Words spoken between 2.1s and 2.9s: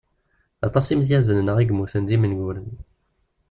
imenguren.